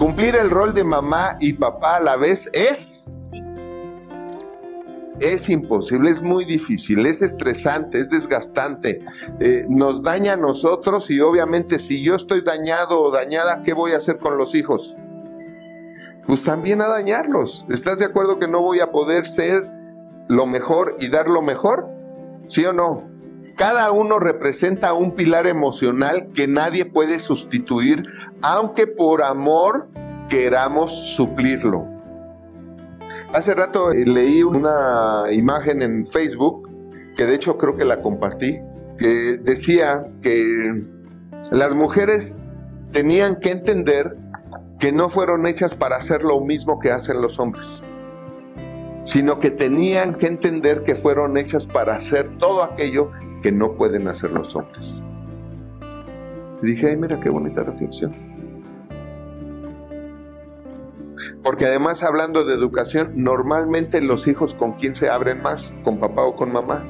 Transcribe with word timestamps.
Cumplir 0.00 0.34
el 0.34 0.48
rol 0.48 0.72
de 0.72 0.82
mamá 0.82 1.36
y 1.40 1.52
papá 1.52 1.96
a 1.96 2.00
la 2.00 2.16
vez 2.16 2.48
es 2.54 3.06
es 5.20 5.50
imposible, 5.50 6.10
es 6.10 6.22
muy 6.22 6.46
difícil, 6.46 7.04
es 7.04 7.20
estresante, 7.20 8.00
es 8.00 8.08
desgastante, 8.08 9.04
eh, 9.40 9.66
nos 9.68 10.02
daña 10.02 10.32
a 10.32 10.36
nosotros 10.38 11.10
y 11.10 11.20
obviamente 11.20 11.78
si 11.78 12.02
yo 12.02 12.14
estoy 12.14 12.40
dañado 12.40 12.98
o 12.98 13.10
dañada, 13.10 13.60
¿qué 13.62 13.74
voy 13.74 13.92
a 13.92 13.98
hacer 13.98 14.16
con 14.16 14.38
los 14.38 14.54
hijos? 14.54 14.96
Pues 16.26 16.44
también 16.44 16.80
a 16.80 16.88
dañarlos. 16.88 17.66
¿Estás 17.68 17.98
de 17.98 18.06
acuerdo 18.06 18.38
que 18.38 18.48
no 18.48 18.62
voy 18.62 18.80
a 18.80 18.92
poder 18.92 19.26
ser 19.26 19.70
lo 20.28 20.46
mejor 20.46 20.96
y 20.98 21.08
dar 21.08 21.28
lo 21.28 21.42
mejor? 21.42 21.86
¿Sí 22.48 22.64
o 22.64 22.72
no? 22.72 23.06
Cada 23.56 23.90
uno 23.90 24.18
representa 24.18 24.94
un 24.94 25.14
pilar 25.14 25.46
emocional 25.46 26.28
que 26.34 26.48
nadie 26.48 26.84
puede 26.84 27.18
sustituir, 27.18 28.06
aunque 28.42 28.86
por 28.86 29.22
amor 29.22 29.88
queramos 30.28 30.92
suplirlo. 31.14 31.86
Hace 33.32 33.54
rato 33.54 33.92
eh, 33.92 34.06
leí 34.06 34.42
una 34.42 35.24
imagen 35.30 35.82
en 35.82 36.06
Facebook, 36.06 36.68
que 37.16 37.26
de 37.26 37.34
hecho 37.34 37.58
creo 37.58 37.76
que 37.76 37.84
la 37.84 38.00
compartí, 38.00 38.58
que 38.98 39.38
decía 39.42 40.06
que 40.22 40.86
las 41.52 41.74
mujeres 41.74 42.38
tenían 42.90 43.36
que 43.36 43.50
entender 43.50 44.16
que 44.78 44.92
no 44.92 45.08
fueron 45.08 45.46
hechas 45.46 45.74
para 45.74 45.96
hacer 45.96 46.22
lo 46.22 46.40
mismo 46.40 46.78
que 46.78 46.90
hacen 46.90 47.20
los 47.20 47.38
hombres, 47.38 47.84
sino 49.04 49.38
que 49.38 49.50
tenían 49.50 50.14
que 50.14 50.26
entender 50.26 50.82
que 50.82 50.94
fueron 50.94 51.36
hechas 51.36 51.66
para 51.66 51.96
hacer 51.96 52.36
todo 52.38 52.62
aquello 52.62 53.10
que 53.42 53.52
no 53.52 53.74
pueden 53.74 54.08
hacer 54.08 54.30
los 54.30 54.54
hombres. 54.54 55.02
Y 56.62 56.66
dije, 56.66 56.90
ay, 56.90 56.96
mira 56.96 57.18
qué 57.20 57.30
bonita 57.30 57.62
reflexión. 57.62 58.14
Porque 61.42 61.66
además 61.66 62.02
hablando 62.02 62.44
de 62.44 62.54
educación, 62.54 63.12
normalmente 63.14 64.00
los 64.00 64.26
hijos 64.26 64.54
con 64.54 64.72
quién 64.72 64.94
se 64.94 65.08
abren 65.08 65.42
más, 65.42 65.74
con 65.84 65.98
papá 65.98 66.22
o 66.24 66.36
con 66.36 66.52
mamá. 66.52 66.84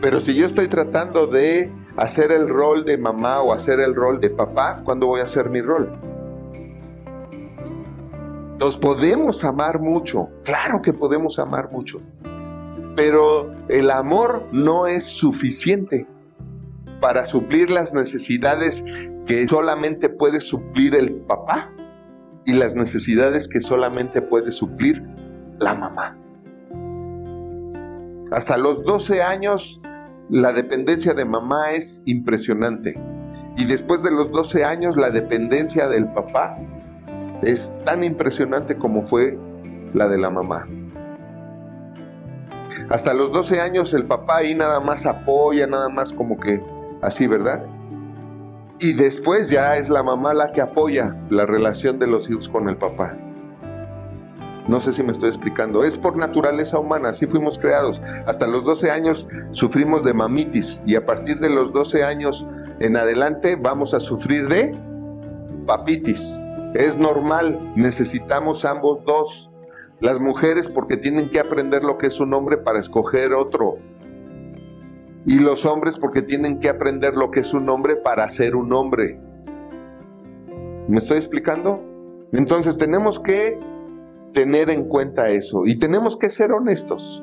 Pero 0.00 0.20
si 0.20 0.34
yo 0.34 0.46
estoy 0.46 0.68
tratando 0.68 1.26
de 1.26 1.72
hacer 1.96 2.32
el 2.32 2.48
rol 2.48 2.84
de 2.84 2.98
mamá 2.98 3.40
o 3.40 3.52
hacer 3.52 3.80
el 3.80 3.94
rol 3.94 4.20
de 4.20 4.30
papá, 4.30 4.82
¿cuándo 4.84 5.06
voy 5.06 5.20
a 5.20 5.24
hacer 5.24 5.48
mi 5.48 5.62
rol? 5.62 6.13
Nos 8.64 8.78
podemos 8.78 9.44
amar 9.44 9.78
mucho, 9.78 10.30
claro 10.42 10.80
que 10.80 10.94
podemos 10.94 11.38
amar 11.38 11.70
mucho, 11.70 12.00
pero 12.96 13.50
el 13.68 13.90
amor 13.90 14.48
no 14.52 14.86
es 14.86 15.04
suficiente 15.04 16.06
para 16.98 17.26
suplir 17.26 17.70
las 17.70 17.92
necesidades 17.92 18.82
que 19.26 19.46
solamente 19.48 20.08
puede 20.08 20.40
suplir 20.40 20.94
el 20.94 21.12
papá 21.12 21.74
y 22.46 22.54
las 22.54 22.74
necesidades 22.74 23.48
que 23.48 23.60
solamente 23.60 24.22
puede 24.22 24.50
suplir 24.50 25.06
la 25.60 25.74
mamá. 25.74 26.16
Hasta 28.32 28.56
los 28.56 28.82
12 28.82 29.22
años 29.22 29.78
la 30.30 30.54
dependencia 30.54 31.12
de 31.12 31.26
mamá 31.26 31.72
es 31.72 32.02
impresionante. 32.06 32.98
Y 33.58 33.66
después 33.66 34.02
de 34.02 34.10
los 34.10 34.32
12 34.32 34.64
años 34.64 34.96
la 34.96 35.10
dependencia 35.10 35.86
del 35.86 36.10
papá 36.14 36.56
es 37.44 37.74
tan 37.84 38.04
impresionante 38.04 38.76
como 38.76 39.02
fue 39.02 39.38
la 39.92 40.08
de 40.08 40.18
la 40.18 40.30
mamá. 40.30 40.66
Hasta 42.88 43.14
los 43.14 43.32
12 43.32 43.60
años 43.60 43.94
el 43.94 44.04
papá 44.04 44.38
ahí 44.38 44.54
nada 44.54 44.80
más 44.80 45.06
apoya, 45.06 45.66
nada 45.66 45.88
más 45.88 46.12
como 46.12 46.38
que 46.38 46.60
así, 47.00 47.26
¿verdad? 47.26 47.64
Y 48.80 48.92
después 48.92 49.50
ya 49.50 49.76
es 49.76 49.88
la 49.88 50.02
mamá 50.02 50.34
la 50.34 50.52
que 50.52 50.60
apoya 50.60 51.16
la 51.30 51.46
relación 51.46 51.98
de 51.98 52.06
los 52.06 52.28
hijos 52.28 52.48
con 52.48 52.68
el 52.68 52.76
papá. 52.76 53.16
No 54.66 54.80
sé 54.80 54.92
si 54.92 55.02
me 55.02 55.12
estoy 55.12 55.28
explicando. 55.28 55.84
Es 55.84 55.96
por 55.96 56.16
naturaleza 56.16 56.78
humana, 56.78 57.10
así 57.10 57.26
fuimos 57.26 57.58
creados. 57.58 58.00
Hasta 58.26 58.46
los 58.46 58.64
12 58.64 58.90
años 58.90 59.28
sufrimos 59.52 60.04
de 60.04 60.14
mamitis 60.14 60.82
y 60.86 60.96
a 60.96 61.04
partir 61.04 61.38
de 61.38 61.50
los 61.50 61.72
12 61.72 62.02
años 62.02 62.46
en 62.80 62.96
adelante 62.96 63.56
vamos 63.56 63.94
a 63.94 64.00
sufrir 64.00 64.48
de 64.48 64.76
papitis. 65.66 66.43
Es 66.74 66.98
normal, 66.98 67.72
necesitamos 67.76 68.64
ambos 68.64 69.04
dos. 69.04 69.50
Las 70.00 70.20
mujeres 70.20 70.68
porque 70.68 70.96
tienen 70.96 71.30
que 71.30 71.38
aprender 71.38 71.84
lo 71.84 71.98
que 71.98 72.08
es 72.08 72.20
un 72.20 72.34
hombre 72.34 72.58
para 72.58 72.80
escoger 72.80 73.32
otro 73.32 73.78
y 75.26 75.40
los 75.40 75.64
hombres 75.64 75.98
porque 75.98 76.22
tienen 76.22 76.60
que 76.60 76.68
aprender 76.68 77.16
lo 77.16 77.30
que 77.30 77.40
es 77.40 77.54
un 77.54 77.68
hombre 77.68 77.96
para 77.96 78.28
ser 78.28 78.56
un 78.56 78.72
hombre. 78.72 79.18
¿Me 80.86 80.98
estoy 80.98 81.16
explicando? 81.16 81.82
Entonces 82.32 82.76
tenemos 82.76 83.18
que 83.20 83.58
tener 84.32 84.68
en 84.70 84.84
cuenta 84.84 85.30
eso 85.30 85.62
y 85.64 85.78
tenemos 85.78 86.16
que 86.16 86.28
ser 86.28 86.52
honestos. 86.52 87.22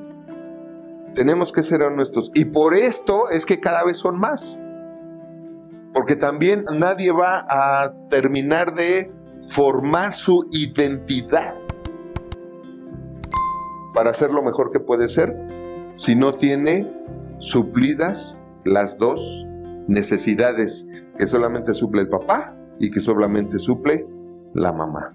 Tenemos 1.13 1.51
que 1.51 1.61
ser 1.63 1.83
honestos. 1.83 2.31
Y 2.33 2.45
por 2.45 2.73
esto 2.73 3.29
es 3.29 3.45
que 3.45 3.59
cada 3.59 3.83
vez 3.83 3.97
son 3.97 4.17
más. 4.17 4.63
Porque 5.93 6.15
también 6.15 6.63
nadie 6.73 7.11
va 7.11 7.45
a 7.49 7.93
terminar 8.09 8.73
de 8.73 9.11
formar 9.47 10.13
su 10.13 10.47
identidad 10.51 11.53
para 13.93 14.13
ser 14.13 14.31
lo 14.31 14.41
mejor 14.41 14.71
que 14.71 14.79
puede 14.79 15.09
ser 15.09 15.35
si 15.95 16.15
no 16.15 16.33
tiene 16.33 16.91
suplidas 17.39 18.39
las 18.63 18.97
dos 18.97 19.45
necesidades 19.87 20.87
que 21.17 21.27
solamente 21.27 21.73
suple 21.73 22.01
el 22.01 22.09
papá 22.09 22.55
y 22.79 22.91
que 22.91 23.01
solamente 23.01 23.59
suple 23.59 24.07
la 24.53 24.71
mamá. 24.71 25.13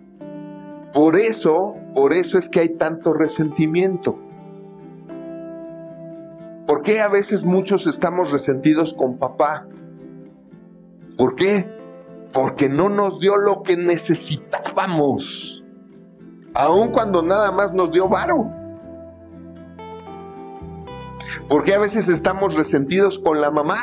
Por 0.93 1.17
eso, 1.17 1.75
por 1.95 2.13
eso 2.13 2.39
es 2.39 2.49
que 2.49 2.61
hay 2.61 2.69
tanto 2.71 3.13
resentimiento. 3.13 4.19
¿Por 6.67 6.83
qué 6.83 7.01
a 7.01 7.09
veces 7.09 7.45
muchos 7.45 7.87
estamos 7.87 8.33
resentidos 8.33 8.93
con 8.93 9.19
papá? 9.19 9.67
¿Por 11.17 11.37
qué? 11.37 11.76
Porque 12.37 12.69
no 12.69 12.91
nos 12.91 13.19
dio 13.19 13.39
lo 13.39 13.63
que 13.63 13.79
necesitábamos. 13.79 15.65
Aun 16.53 16.91
cuando 16.91 17.23
nada 17.23 17.51
más 17.51 17.73
nos 17.73 17.91
dio 17.91 18.11
varo. 18.11 18.51
¿Por 21.49 21.65
qué 21.65 21.75
a 21.75 21.79
veces 21.79 22.09
estamos 22.09 22.55
resentidos 22.55 23.19
con 23.19 23.41
la 23.41 23.51
mamá? 23.51 23.83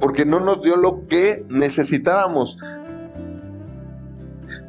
Porque 0.00 0.24
no 0.24 0.40
nos 0.40 0.62
dio 0.62 0.76
lo 0.76 1.06
que 1.06 1.44
necesitábamos. 1.50 2.56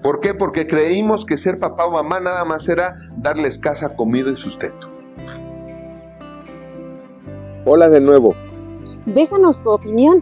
¿Por 0.03 0.19
qué? 0.19 0.33
Porque 0.33 0.67
creímos 0.67 1.25
que 1.25 1.37
ser 1.37 1.57
papá 1.57 1.85
o 1.85 1.91
mamá 1.91 2.19
nada 2.19 2.43
más 2.43 2.67
era 2.67 2.99
darles 3.15 3.57
casa, 3.57 3.95
comida 3.95 4.29
y 4.29 4.35
sustento. 4.35 4.89
Hola 7.63 7.87
de 7.87 8.01
nuevo. 8.01 8.35
Déjanos 9.05 9.63
tu 9.63 9.69
opinión 9.69 10.21